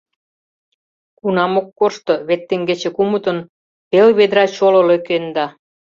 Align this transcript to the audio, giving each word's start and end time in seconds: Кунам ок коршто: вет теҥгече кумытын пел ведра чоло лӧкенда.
Кунам 1.19 1.53
ок 1.59 1.67
коршто: 1.79 2.13
вет 2.27 2.41
теҥгече 2.49 2.89
кумытын 2.95 3.37
пел 3.91 4.07
ведра 4.17 4.45
чоло 4.55 4.81
лӧкенда. 4.89 5.45